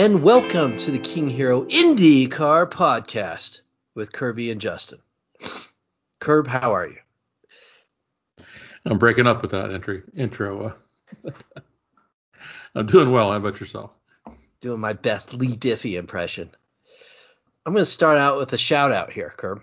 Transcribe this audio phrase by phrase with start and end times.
[0.00, 3.60] And welcome to the King Hiro IndyCar podcast
[3.94, 4.98] with Kirby and Justin.
[6.20, 6.96] Curb, how are you?
[8.86, 10.74] I'm breaking up with that entry intro.
[11.26, 11.30] Uh,
[12.74, 13.30] I'm doing well.
[13.30, 13.90] How about yourself?
[14.60, 16.48] Doing my best Leigh Diffey impression.
[17.66, 19.60] I'm going to start out with a shout out here, Curb.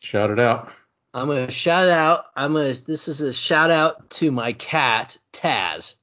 [0.00, 0.70] Shout it out.
[1.12, 2.26] I'm going to shout it out.
[2.36, 2.86] I'm going to.
[2.86, 5.96] This is a shout out to my cat Taz.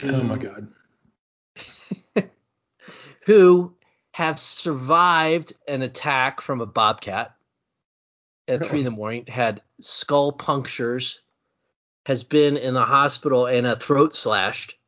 [0.00, 0.68] Who, oh my god.
[3.26, 3.74] who
[4.12, 7.36] have survived an attack from a bobcat
[8.48, 11.20] at three in the morning, had skull punctures,
[12.06, 14.78] has been in the hospital and a throat slashed,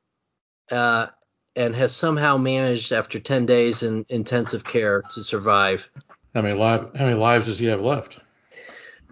[0.71, 1.09] uh,
[1.57, 5.91] and has somehow managed after 10 days in intensive care to survive.
[6.35, 8.21] How many live, How many lives does he have left?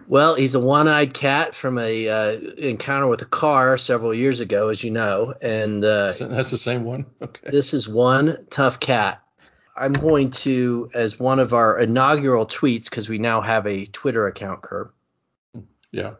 [0.09, 4.69] Well, he's a one-eyed cat from a uh, encounter with a car several years ago,
[4.69, 7.05] as you know, and uh, that's the same one.
[7.21, 7.49] Okay.
[7.51, 9.21] This is one tough cat.
[9.75, 14.27] I'm going to, as one of our inaugural tweets, because we now have a Twitter
[14.27, 14.91] account, Curb.
[15.91, 16.13] Yeah.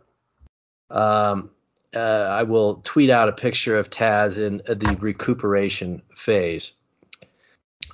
[0.89, 1.49] Um,
[1.95, 6.73] uh, I will tweet out a picture of Taz in the recuperation phase.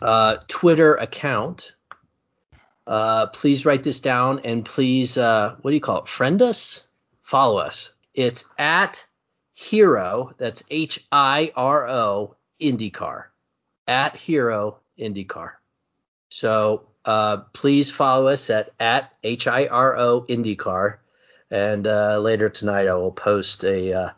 [0.01, 1.75] Uh, Twitter account
[2.87, 6.07] uh, please write this down and please, uh, what do you call it?
[6.07, 6.85] Friend us?
[7.21, 7.91] Follow us.
[8.13, 9.05] It's at
[9.53, 13.25] Hiro, that's H I R O IndyCar.
[13.87, 15.51] At Hiro, IndyCar.
[16.29, 20.97] So uh, please follow us at, at H I R O IndyCar.
[21.51, 24.09] And uh, later tonight, I will post a uh,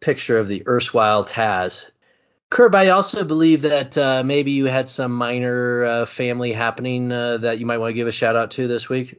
[0.00, 1.86] picture of the erstwhile Taz
[2.52, 7.38] Curb, I also believe that uh, maybe you had some minor uh, family happening uh,
[7.38, 9.18] that you might want to give a shout out to this week.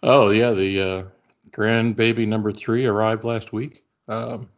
[0.00, 1.02] Oh yeah, the uh,
[1.50, 3.82] grandbaby number three arrived last week.
[4.06, 4.48] Um,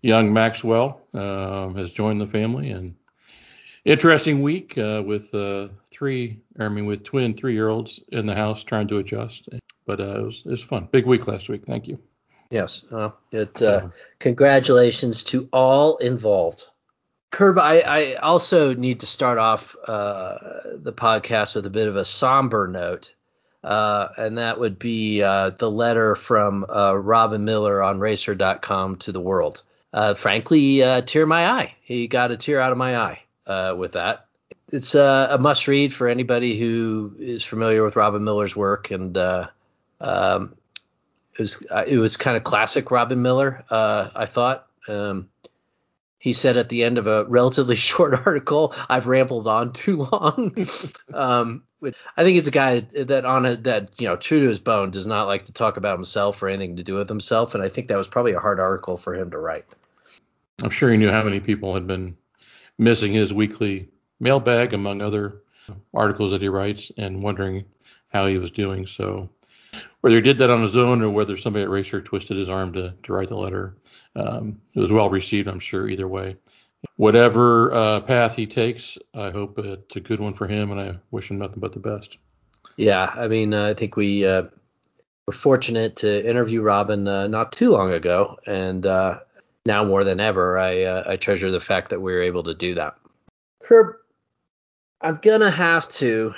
[0.00, 2.94] young Maxwell um, has joined the family, and
[3.84, 8.34] interesting week uh, with uh, three, I mean with twin three year olds in the
[8.36, 9.48] house trying to adjust.
[9.86, 10.88] But it was it was fun.
[10.92, 11.66] Big week last week.
[11.66, 11.98] Thank you.
[12.50, 12.84] Yes.
[12.90, 13.88] Uh, it, uh,
[14.18, 16.64] congratulations to all involved.
[17.30, 20.36] Curb, I, I also need to start off uh,
[20.74, 23.14] the podcast with a bit of a somber note,
[23.62, 29.12] uh, and that would be uh, the letter from uh, Robin Miller on Racer.com to
[29.12, 29.62] the world.
[30.16, 31.74] frankly, tear my eye.
[31.82, 34.26] He got a tear out of my eye with that.
[34.72, 39.16] It's a must read for anybody who is familiar with Robin Miller's work, and
[40.00, 40.56] um,
[41.40, 43.64] it was uh, it was kind of classic Robin Miller.
[43.70, 44.66] Uh, I thought.
[44.88, 45.30] Um,
[46.18, 50.68] he said at the end of a relatively short article, "I've rambled on too long."
[51.14, 54.58] um, I think it's a guy that on a that you know true to his
[54.58, 57.64] bone does not like to talk about himself or anything to do with himself, and
[57.64, 59.64] I think that was probably a hard article for him to write.
[60.62, 62.18] I'm sure he knew how many people had been
[62.76, 63.88] missing his weekly
[64.20, 65.40] mailbag, among other
[65.94, 67.64] articles that he writes, and wondering
[68.08, 68.86] how he was doing.
[68.86, 69.30] So
[70.00, 72.72] whether he did that on his own or whether somebody at Racer twisted his arm
[72.72, 73.76] to, to write the letter.
[74.16, 76.36] Um, it was well received, I'm sure, either way.
[76.96, 80.96] Whatever uh, path he takes, I hope it's a good one for him, and I
[81.10, 82.16] wish him nothing but the best.
[82.76, 84.44] Yeah, I mean, uh, I think we uh,
[85.26, 89.18] were fortunate to interview Robin uh, not too long ago, and uh,
[89.66, 92.54] now more than ever, I, uh, I treasure the fact that we were able to
[92.54, 92.96] do that.
[93.62, 93.96] Curb,
[95.02, 96.34] I'm gonna have to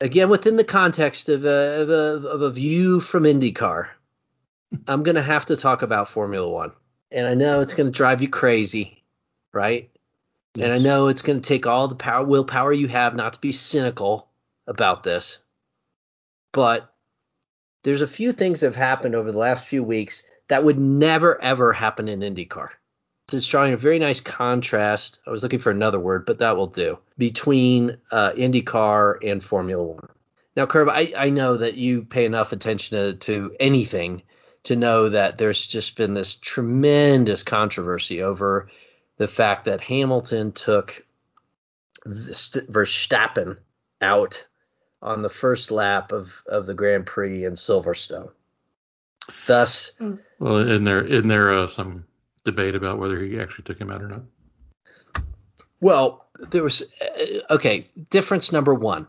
[0.00, 3.88] again within the context of a, of a, of a view from IndyCar,
[4.86, 6.72] I'm going to have to talk about Formula One.
[7.10, 9.04] And I know it's going to drive you crazy,
[9.52, 9.90] right?
[10.54, 10.64] Yes.
[10.64, 13.40] And I know it's going to take all the power, willpower you have not to
[13.40, 14.28] be cynical
[14.66, 15.38] about this.
[16.52, 16.92] But
[17.84, 21.40] there's a few things that have happened over the last few weeks that would never,
[21.40, 22.70] ever happen in IndyCar.
[23.32, 25.20] It's drawing a very nice contrast.
[25.26, 29.82] I was looking for another word, but that will do between uh, IndyCar and Formula
[29.82, 30.08] One.
[30.54, 34.22] Now, Curb, I, I know that you pay enough attention to, to anything
[34.64, 38.68] to know that there's just been this tremendous controversy over
[39.16, 41.04] the fact that Hamilton took
[42.06, 43.58] Verstappen
[44.00, 44.44] out
[45.02, 48.30] on the first lap of, of the Grand Prix in Silverstone.
[49.46, 49.92] Thus,
[50.38, 52.04] well, in there, in there, uh, some
[52.46, 54.22] debate about whether he actually took him out or not.
[55.80, 57.90] Well, there was uh, okay.
[58.08, 59.06] Difference number one: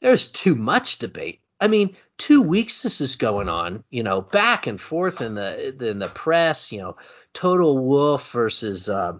[0.00, 1.40] there's too much debate.
[1.60, 3.84] I mean, two weeks this is going on.
[3.90, 6.72] You know, back and forth in the in the press.
[6.72, 6.96] You know,
[7.32, 9.18] Toto Wolff versus uh,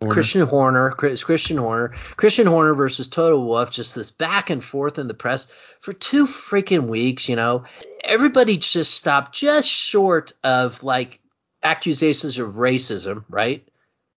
[0.00, 0.12] Horner.
[0.14, 3.70] Christian Horner, Christian Horner, Christian Horner versus Toto Wolff.
[3.70, 5.48] Just this back and forth in the press
[5.80, 7.28] for two freaking weeks.
[7.28, 7.64] You know,
[8.04, 11.20] everybody just stopped just short of like
[11.66, 13.66] accusations of racism, right?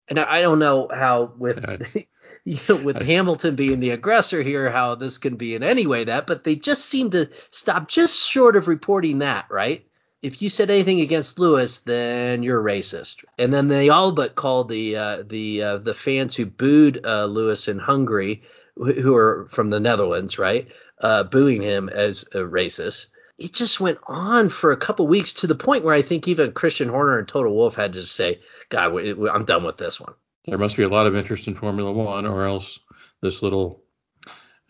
[0.08, 1.64] And I don't know how with
[2.46, 5.86] you know, with I, Hamilton being the aggressor here, how this can be in any
[5.88, 9.86] way that, but they just seem to stop just short of reporting that, right?
[10.22, 13.24] If you said anything against Lewis, then you're racist.
[13.38, 17.26] And then they all but called the uh, the uh, the fans who booed uh,
[17.26, 18.44] Lewis in Hungary,
[18.76, 20.68] who are from the Netherlands, right,
[21.00, 23.08] uh, booing him as a racist.
[23.40, 26.52] It just went on for a couple weeks to the point where I think even
[26.52, 30.14] Christian Horner and Toto Wolff had to say, "God, I'm done with this one."
[30.50, 32.80] there must be a lot of interest in Formula One, or else
[33.22, 33.84] this little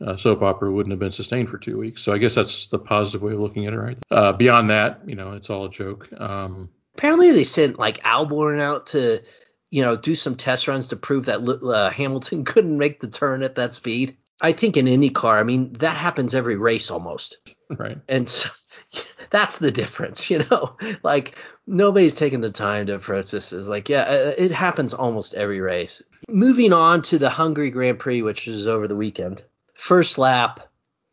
[0.05, 2.01] uh, soap opera wouldn't have been sustained for two weeks.
[2.01, 3.97] So I guess that's the positive way of looking at it, right?
[4.09, 6.09] Uh, beyond that, you know, it's all a joke.
[6.17, 9.21] Um, Apparently, they sent like Albon out to,
[9.69, 13.43] you know, do some test runs to prove that uh, Hamilton couldn't make the turn
[13.43, 14.17] at that speed.
[14.41, 17.37] I think in IndyCar, I mean, that happens every race almost.
[17.69, 17.97] Right.
[18.07, 18.49] And so
[19.29, 20.77] that's the difference, you know.
[21.03, 21.35] Like
[21.67, 23.67] nobody's taking the time to process this.
[23.67, 26.01] Like, yeah, uh, it happens almost every race.
[26.27, 29.43] Moving on to the Hungary Grand Prix, which was over the weekend.
[29.75, 30.61] First lap,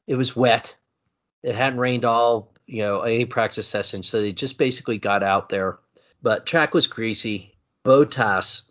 [0.06, 0.76] it was wet.
[1.42, 5.48] It hadn't rained all, you know, any practice session, so they just basically got out
[5.48, 5.78] there.
[6.22, 7.54] But track was greasy.
[7.84, 8.62] Bottas,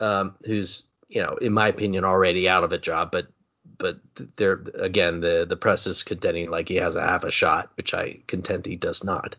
[0.00, 3.28] um, who's you know, in my opinion, already out of a job, but
[3.78, 3.98] but
[4.36, 7.94] there again, the the press is contending like he has a half a shot, which
[7.94, 9.36] I contend he does not.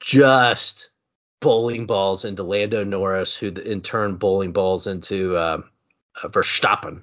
[0.00, 0.90] Just
[1.40, 5.62] bowling balls into Lando Norris, who in turn bowling balls into uh,
[6.24, 7.02] Verstappen,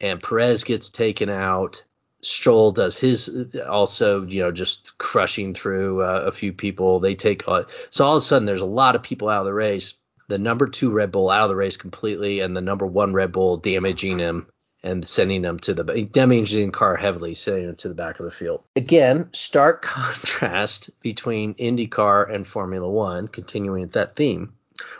[0.00, 1.84] and Perez gets taken out.
[2.22, 3.30] Stroll does his
[3.68, 7.00] also, you know, just crushing through uh, a few people.
[7.00, 9.46] They take uh, so all of a sudden there's a lot of people out of
[9.46, 9.94] the race.
[10.28, 13.32] The number two Red Bull out of the race completely, and the number one Red
[13.32, 14.46] Bull damaging him
[14.82, 18.24] and sending them to the damaging the car heavily, sending them to the back of
[18.24, 18.62] the field.
[18.76, 23.28] Again, stark contrast between IndyCar and Formula One.
[23.28, 24.52] Continuing that theme,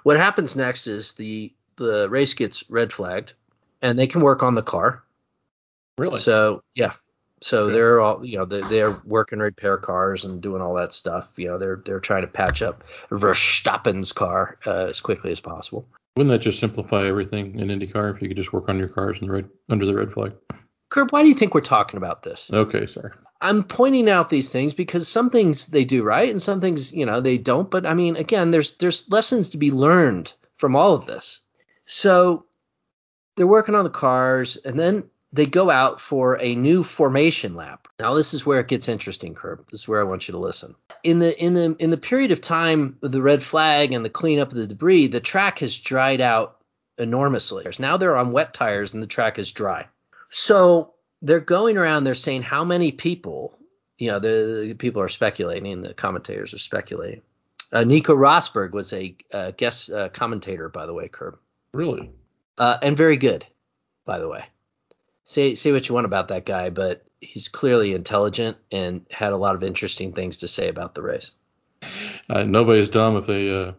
[0.03, 3.33] what happens next is the the race gets red flagged,
[3.81, 5.03] and they can work on the car.
[5.99, 6.21] Really?
[6.21, 6.93] So yeah.
[7.43, 7.73] So okay.
[7.73, 11.29] they're all you know they, they're working repair cars and doing all that stuff.
[11.37, 15.87] You know they're they're trying to patch up Verstappen's car uh, as quickly as possible.
[16.17, 19.19] Wouldn't that just simplify everything in IndyCar if you could just work on your cars
[19.21, 20.33] in the red, under the red flag?
[20.91, 22.51] Kurt, why do you think we're talking about this?
[22.53, 23.13] Okay, sorry.
[23.41, 27.07] I'm pointing out these things because some things they do right and some things, you
[27.07, 27.71] know, they don't.
[27.71, 31.41] But I mean, again, there's there's lessons to be learned from all of this.
[31.87, 32.47] So
[33.37, 37.87] they're working on the cars, and then they go out for a new formation lap.
[37.99, 39.65] Now this is where it gets interesting, Curb.
[39.71, 40.75] This is where I want you to listen.
[41.05, 44.11] In the in the in the period of time of the red flag and the
[44.11, 46.59] cleanup of the debris, the track has dried out
[46.99, 47.65] enormously.
[47.79, 49.87] Now they're on wet tires and the track is dry.
[50.31, 53.57] So they're going around, they're saying how many people,
[53.99, 57.23] you know, the, the people are speculating, the commentators are speculating.
[57.73, 61.39] Uh, Nico Rosberg was a uh, guest uh, commentator, by the way, Curb.
[61.73, 62.11] Really?
[62.59, 63.47] Uh, and very good,
[64.05, 64.45] by the way
[65.31, 69.37] say say what you want about that guy, but he's clearly intelligent and had a
[69.37, 71.31] lot of interesting things to say about the race.
[72.29, 73.73] Uh, nobody's dumb if they uh,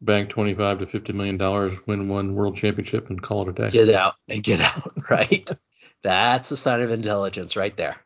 [0.00, 3.70] bank 25 to 50 million dollars, win one world championship, and call it a day.
[3.70, 5.48] Get out and get out, right?
[6.02, 7.96] That's a sign of intelligence right there.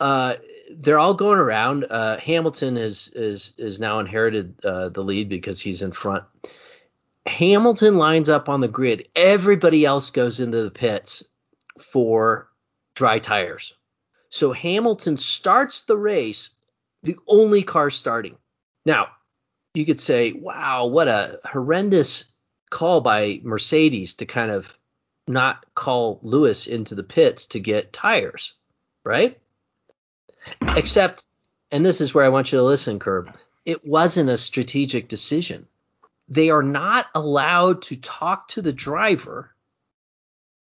[0.00, 0.36] Uh,
[0.72, 1.84] they're all going around.
[1.88, 6.24] Uh, Hamilton is is is now inherited uh, the lead because he's in front.
[7.26, 9.08] Hamilton lines up on the grid.
[9.14, 11.22] Everybody else goes into the pits
[11.80, 12.48] for
[12.94, 13.74] dry tires.
[14.30, 16.50] So Hamilton starts the race,
[17.02, 18.36] the only car starting.
[18.84, 19.08] Now,
[19.74, 22.32] you could say, wow, what a horrendous
[22.70, 24.76] call by Mercedes to kind of
[25.28, 28.54] not call Lewis into the pits to get tires,
[29.04, 29.38] right?
[30.76, 31.24] Except,
[31.70, 35.66] and this is where I want you to listen, Curb, it wasn't a strategic decision.
[36.28, 39.54] They are not allowed to talk to the driver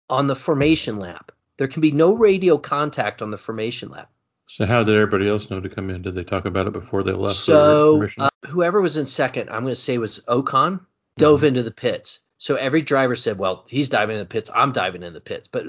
[0.09, 1.31] on the formation lap.
[1.57, 4.09] There can be no radio contact on the formation lap.
[4.47, 6.03] So how did everybody else know to come in?
[6.03, 7.37] Did they talk about it before they left?
[7.37, 10.81] So uh, whoever was in second, I'm going to say was Ocon,
[11.17, 11.47] dove mm-hmm.
[11.47, 12.19] into the pits.
[12.37, 14.51] So every driver said, "Well, he's diving in the pits.
[14.53, 15.65] I'm diving in the pits." But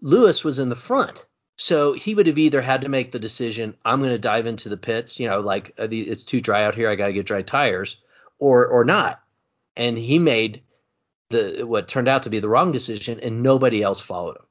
[0.00, 3.74] Lewis was in the front, so he would have either had to make the decision,
[3.84, 6.88] "I'm going to dive into the pits," you know, like it's too dry out here,
[6.88, 8.00] I got to get dry tires,
[8.38, 9.22] or or not.
[9.76, 10.62] And he made
[11.30, 14.44] the what turned out to be the wrong decision, and nobody else followed him.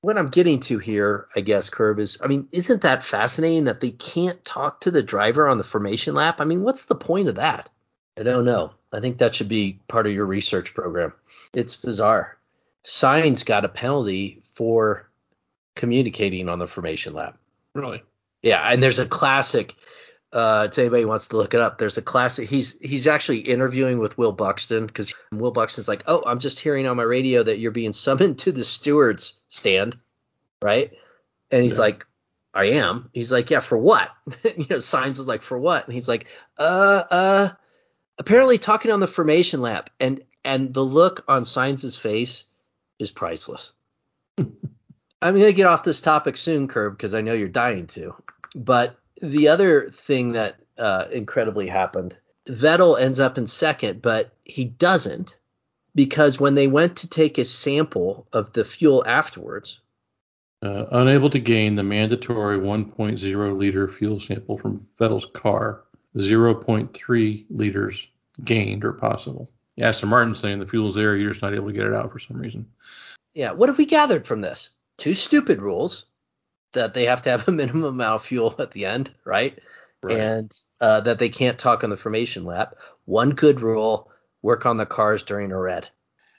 [0.00, 3.80] What I'm getting to here, I guess, Curb is, I mean, isn't that fascinating that
[3.80, 6.42] they can't talk to the driver on the formation lap?
[6.42, 7.70] I mean, what's the point of that?
[8.18, 8.72] I don't know.
[8.92, 11.14] I think that should be part of your research program.
[11.54, 12.36] It's bizarre.
[12.84, 15.08] Sainz got a penalty for
[15.74, 17.38] communicating on the formation lap.
[17.74, 18.02] Really?
[18.42, 19.74] Yeah, and there's a classic
[20.34, 22.48] Uh, to anybody who wants to look it up, there's a classic.
[22.48, 26.88] He's he's actually interviewing with Will Buxton because Will Buxton's like, oh, I'm just hearing
[26.88, 29.96] on my radio that you're being summoned to the stewards stand,
[30.60, 30.90] right?
[31.52, 31.78] And he's Yeah.
[31.78, 32.06] like,
[32.52, 33.10] I am.
[33.12, 34.10] He's like, yeah, for what?
[34.44, 35.84] you know, Sainz is like, for what?
[35.86, 36.26] And he's like,
[36.58, 37.48] uh, uh,
[38.18, 42.42] apparently talking on the formation lap, and and the look on Sainz' face
[42.98, 43.72] is priceless.
[44.38, 44.48] I'm
[45.22, 48.14] gonna get off this topic soon, Curb, because I know you're dying to.
[48.56, 52.16] But the other thing that uh, incredibly happened,
[52.48, 55.38] Vettel ends up in second, but he doesn't
[55.94, 59.80] because when they went to take a sample of the fuel afterwards,
[60.62, 65.84] Uh, unable to gain the mandatory 1.0 liter fuel sample from Vettel's car,
[66.16, 68.08] 0.3 liters
[68.44, 69.50] gained or possible.
[69.78, 72.18] Aston Martin's saying the fuel's there, you're just not able to get it out for
[72.18, 72.66] some reason.
[73.34, 74.70] yeah, what have we gathered from this?
[74.96, 76.06] Two stupid rules
[76.74, 79.58] that they have to have a minimum amount of fuel at the end, right?
[80.04, 80.18] right.
[80.18, 82.76] and uh, that they can't talk on the formation lap.
[83.06, 84.10] One good rule:
[84.42, 85.88] work on the cars during a red.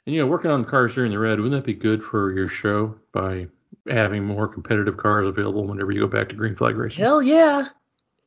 [0.06, 2.32] And you know, working on the cars during the red, wouldn't that be good for
[2.32, 3.48] your show by
[3.90, 7.04] having more competitive cars available whenever you go back to green flag racing?
[7.04, 7.68] Hell yeah!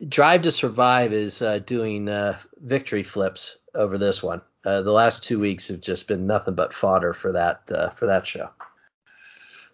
[0.09, 4.43] Drive to Survive is uh, doing uh, victory flips over this one.
[4.65, 8.07] Uh, the last two weeks have just been nothing but fodder for that uh, for
[8.07, 8.51] that show.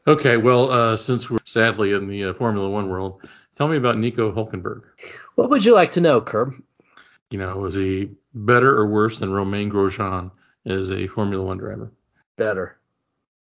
[0.06, 3.22] Okay, well, uh, since we're sadly in the uh, Formula One world,
[3.54, 4.82] tell me about Nico Hulkenberg.
[5.36, 6.54] What would you like to know, Curb?
[7.30, 10.30] You know, was he better or worse than Romain Grosjean
[10.66, 11.90] as a Formula One driver?
[12.36, 12.76] Better.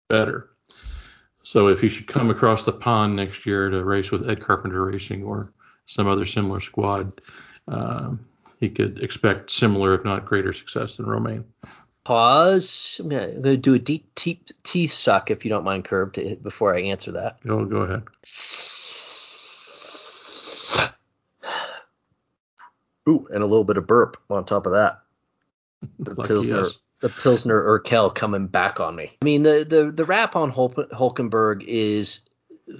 [0.09, 0.51] Better.
[1.43, 4.85] So if he should come across the pond next year to race with Ed Carpenter
[4.85, 5.53] Racing or
[5.87, 7.21] some other similar squad,
[7.69, 8.21] um,
[8.59, 11.45] he could expect similar, if not greater, success than Romain.
[12.05, 13.01] Pause.
[13.01, 16.15] I'm gonna, I'm gonna do a deep, deep teeth suck if you don't mind, Curb,
[16.15, 17.45] to, before I answer that.
[17.47, 18.03] Go, go ahead.
[23.09, 25.01] Ooh, and a little bit of burp on top of that.
[25.99, 26.79] The Lucky Pilsner, us.
[27.01, 29.17] the Pilsner Urquell coming back on me.
[29.23, 32.21] I mean, the the the rap on Hul- Hulkenberg is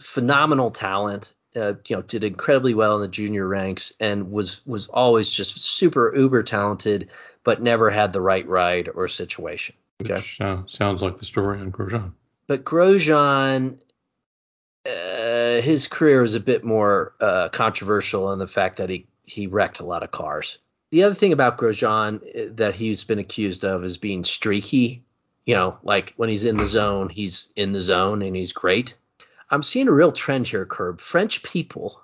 [0.01, 1.33] phenomenal talent.
[1.57, 5.59] Uh, you know, did incredibly well in the junior ranks and was was always just
[5.59, 7.09] super uber talented,
[7.45, 9.75] but never had the right ride or situation.
[10.03, 10.15] Okay.
[10.15, 12.13] Which sound- sounds like the story on Grosjean.
[12.47, 13.79] But Grosjean,
[14.87, 19.47] uh, his career was a bit more uh, controversial in the fact that he he
[19.47, 20.59] wrecked a lot of cars.
[20.91, 25.05] The other thing about Grosjean uh, that he's been accused of is being streaky.
[25.47, 28.95] You know, like when he's in the zone, he's in the zone and he's great.
[29.51, 31.01] I'm seeing a real trend here, Curb.
[31.01, 32.01] French people,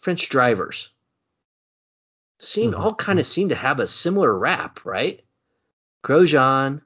[0.00, 0.90] French drivers,
[2.38, 2.78] seem Mhm.
[2.78, 5.22] all kind of seem to have a similar rap, right?
[6.04, 6.82] Grosjean,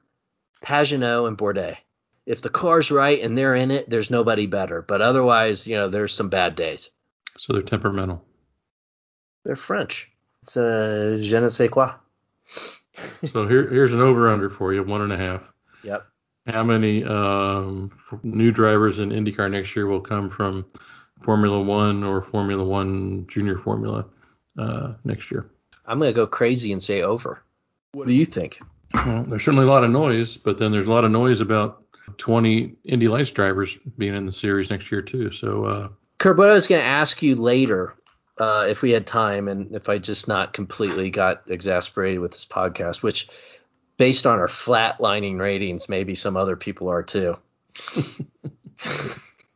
[0.63, 1.77] Pagenaud, and Bourdais.
[2.25, 4.81] If the car's right and they're in it, there's nobody better.
[4.81, 6.89] But otherwise, you know, there's some bad days.
[7.37, 8.23] So they're temperamental.
[9.43, 10.09] They're French.
[10.41, 11.93] It's a je ne sais quoi.
[13.25, 15.51] So here, here's an over under for you, one and a half.
[15.83, 16.05] Yep.
[16.47, 20.65] How many um, f- new drivers in IndyCar next year will come from
[21.23, 24.05] Formula One or Formula One Junior Formula
[24.57, 25.49] uh, next year?
[25.85, 27.43] I'm gonna go crazy and say over.
[27.93, 28.59] What do you think?
[28.93, 31.83] Well, there's certainly a lot of noise, but then there's a lot of noise about
[32.17, 35.31] 20 Indy Lights drivers being in the series next year too.
[35.31, 37.95] So uh, Kurt, what I was gonna ask you later,
[38.37, 42.45] uh, if we had time and if I just not completely got exasperated with this
[42.45, 43.27] podcast, which
[43.97, 47.37] based on our flatlining ratings, maybe some other people are too.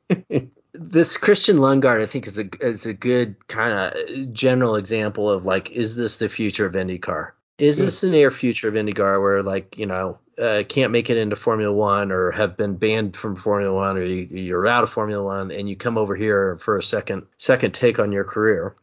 [0.79, 5.45] this Christian Lundgaard, I think, is a is a good kind of general example of
[5.45, 7.31] like, is this the future of IndyCar?
[7.57, 11.17] Is this the near future of IndyCar, where like you know uh, can't make it
[11.17, 14.91] into Formula One or have been banned from Formula One or you, you're out of
[14.91, 18.75] Formula One and you come over here for a second second take on your career?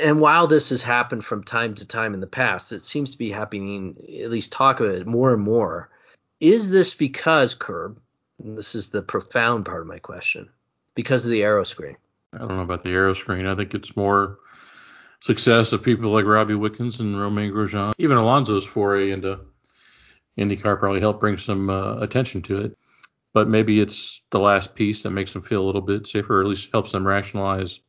[0.00, 3.18] And while this has happened from time to time in the past, it seems to
[3.18, 3.96] be happening.
[4.22, 5.90] At least talk of it more and more.
[6.38, 8.00] Is this because Curb?
[8.42, 10.48] And this is the profound part of my question.
[10.94, 11.96] Because of the aero screen.
[12.32, 13.46] I don't know about the aero screen.
[13.46, 14.38] I think it's more
[15.20, 17.92] success of people like Robbie Wickens and Romain Grosjean.
[17.98, 19.40] Even Alonso's foray into
[20.38, 22.78] IndyCar probably helped bring some uh, attention to it.
[23.34, 26.42] But maybe it's the last piece that makes them feel a little bit safer, or
[26.42, 27.80] at least helps them rationalize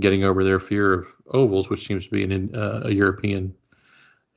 [0.00, 3.54] getting over their fear of ovals, which seems to be an, uh, a European,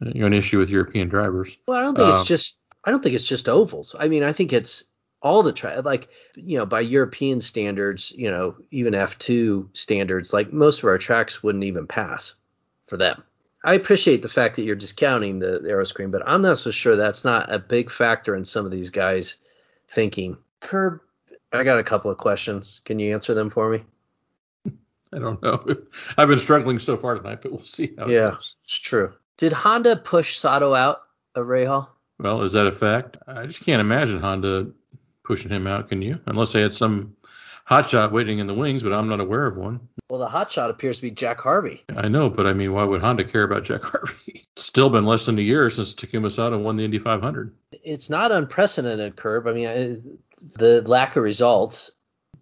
[0.05, 1.55] uh, you know, an issue with European drivers.
[1.67, 2.57] Well, I don't think Um, it's just.
[2.83, 3.95] I don't think it's just ovals.
[3.97, 4.85] I mean, I think it's
[5.21, 10.51] all the tra- like you know by European standards, you know even F2 standards, like
[10.51, 12.35] most of our tracks wouldn't even pass
[12.87, 13.23] for them.
[13.63, 16.71] I appreciate the fact that you're discounting the, the aero screen, but I'm not so
[16.71, 19.37] sure that's not a big factor in some of these guys
[19.87, 20.35] thinking.
[20.61, 20.99] Curb,
[21.53, 22.81] I got a couple of questions.
[22.85, 23.83] Can you answer them for me?
[25.13, 25.63] I don't know.
[26.17, 28.55] I've been struggling so far tonight, but we'll see how yeah, it goes.
[28.63, 29.13] it's true.
[29.37, 31.03] Did Honda push Sato out
[31.35, 31.87] of Rahal?
[32.19, 33.17] Well, is that a fact?
[33.27, 34.71] I just can't imagine Honda
[35.23, 35.89] pushing him out.
[35.89, 36.19] Can you?
[36.25, 37.15] Unless they had some
[37.69, 39.79] hotshot waiting in the wings, but I'm not aware of one.
[40.09, 41.83] Well, the hotshot appears to be Jack Harvey.
[41.95, 44.45] I know, but I mean, why would Honda care about Jack Harvey?
[44.57, 47.55] It's still been less than a year since Takuma Sato won the Indy 500.
[47.71, 49.47] It's not unprecedented, Curb.
[49.47, 49.95] I mean, uh,
[50.57, 51.89] the lack of results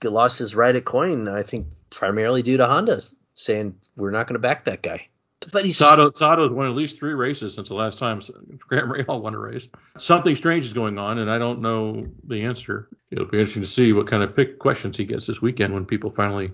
[0.03, 4.33] lost his right at Coyne, I think, primarily due to Honda's saying we're not going
[4.33, 5.07] to back that guy.
[5.53, 8.21] But he's Sato Sato's won at least three races since the last time
[8.57, 9.67] Graham Rahal won a race.
[9.97, 12.89] Something strange is going on, and I don't know the answer.
[13.09, 15.85] It'll be interesting to see what kind of pick questions he gets this weekend when
[15.85, 16.51] people finally,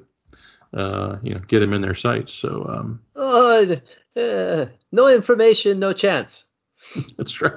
[0.73, 2.31] uh, you know, get him in their sights.
[2.31, 3.75] So, um, oh,
[4.15, 6.45] uh, no information, no chance.
[7.17, 7.53] that's right.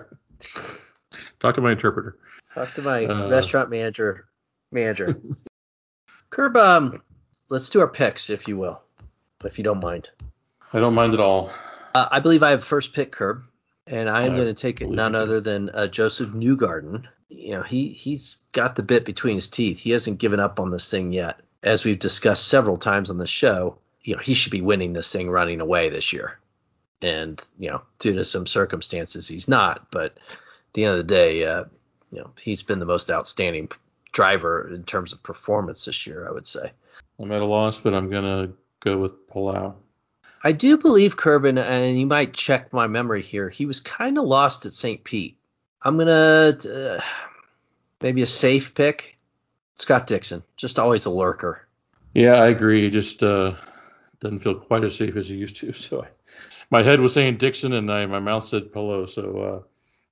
[1.40, 2.16] Talk to my interpreter.
[2.54, 4.28] Talk to my Uh, restaurant manager.
[4.72, 5.20] Manager.
[6.30, 7.02] Curb, um,
[7.50, 8.80] let's do our picks, if you will,
[9.44, 10.10] if you don't mind.
[10.72, 11.50] I don't mind at all.
[11.94, 13.44] Uh, I believe I have first pick, Curb,
[13.86, 17.06] and I am going to take it none other than uh, Josef Newgarden.
[17.28, 19.78] You know, he he's got the bit between his teeth.
[19.78, 21.40] He hasn't given up on this thing yet.
[21.62, 25.10] As we've discussed several times on the show, you know, he should be winning this
[25.10, 26.38] thing running away this year.
[27.00, 29.90] And you know, due to some circumstances, he's not.
[29.90, 31.64] But at the end of the day, uh,
[32.12, 33.70] you know, he's been the most outstanding
[34.12, 36.28] driver in terms of performance this year.
[36.28, 36.72] I would say.
[37.18, 39.74] I'm at a loss, but I'm gonna go with Palou.
[40.42, 43.48] I do believe Kerbin, and you might check my memory here.
[43.48, 45.02] He was kind of lost at St.
[45.02, 45.36] Pete.
[45.82, 47.00] I'm gonna uh,
[48.00, 49.16] maybe a safe pick.
[49.76, 51.66] Scott Dixon, just always a lurker.
[52.14, 52.82] Yeah, I agree.
[52.82, 53.54] He just uh,
[54.20, 55.72] doesn't feel quite as safe as he used to.
[55.74, 56.08] So I,
[56.70, 59.06] my head was saying Dixon, and I, my mouth said Palou.
[59.06, 59.64] So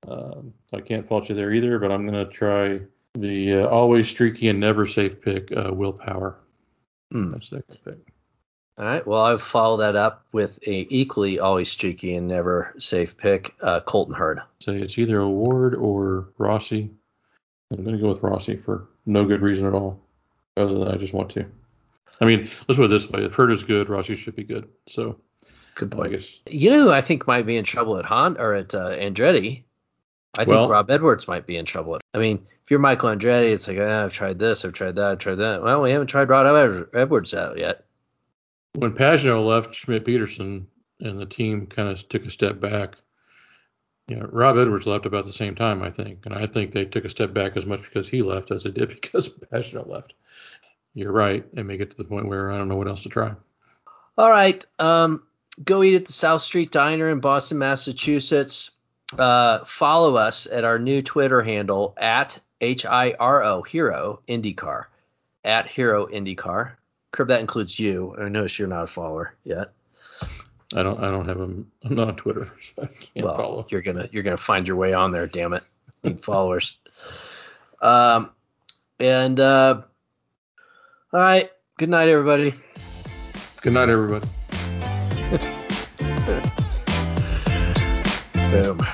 [0.07, 1.79] uh, um, I can't fault you there either.
[1.79, 2.79] But I'm gonna try
[3.13, 6.39] the uh, always streaky and never safe pick, uh, Will Power.
[7.11, 7.31] Hmm.
[7.31, 8.16] My second pick.
[8.77, 9.05] All right.
[9.07, 13.79] Well, I'll follow that up with a equally always streaky and never safe pick, uh,
[13.81, 14.43] Colton Herta.
[14.59, 16.91] So it's either a Ward or Rossi.
[17.71, 19.99] I'm gonna go with Rossi for no good reason at all,
[20.57, 21.45] other than I just want to.
[22.21, 24.67] I mean, let's put it this way: if Hurd is good, Rossi should be good.
[24.87, 25.17] So
[25.75, 26.11] Good I point.
[26.13, 28.89] guess You know who I think might be in trouble at Hon or at uh,
[28.91, 29.63] Andretti?
[30.37, 31.95] I think Well- Rob Edwards might be in trouble.
[31.95, 34.95] At, I mean, if you're Michael Andretti, it's like, ah, I've tried this, I've tried
[34.95, 35.63] that, I've tried that.
[35.63, 37.85] Well, we haven't tried Rob Ed- Edwards out yet.
[38.77, 40.67] When Pagenaud left Schmidt Peterson
[40.99, 42.95] and the team kind of took a step back,
[44.07, 46.27] you know, Rob Edwards left about the same time, I think.
[46.27, 48.69] And I think they took a step back as much because he left as they
[48.69, 50.13] did because Pagenaud left.
[50.93, 51.43] You're right.
[51.53, 53.33] It may get to the point where I don't know what else to try.
[54.15, 54.63] All right.
[54.77, 55.23] Um,
[55.63, 58.69] go eat at the South Street Diner in Boston, Massachusetts.
[59.17, 64.85] Uh, follow us at our new Twitter handle at H I R O Hiro IndyCar
[65.43, 66.73] at Hiro IndyCar.
[67.17, 68.15] Curb that includes you.
[68.21, 69.71] I notice you're not a follower yet.
[70.75, 73.65] I don't I don't have him I'm not on Twitter, so I can't well, follow.
[73.71, 75.25] you're gonna you're gonna find your way on there.
[75.25, 75.63] Damn it,
[76.03, 76.77] need followers.
[77.81, 78.29] Um,
[78.99, 79.81] and uh,
[81.11, 81.49] all right.
[81.79, 82.53] Good night, everybody.
[83.63, 84.27] Good night everybody.
[88.51, 88.87] Boom.